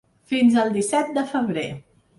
Fins 0.31 0.57
al 0.61 0.73
disset 0.79 1.15
de 1.19 1.27
febrer. 1.35 1.69